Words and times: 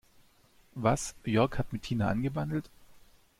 Was, 0.73 1.13
Jörg 1.25 1.59
hat 1.59 1.71
mit 1.71 1.83
Tina 1.83 2.09
angebandelt? 2.09 2.71